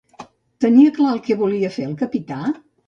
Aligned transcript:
Tenia 0.65 0.95
clar 0.97 1.13
el 1.17 1.21
que 1.29 1.39
volia 1.43 1.73
fer 1.79 1.87
el 1.93 1.97
capità? 2.05 2.45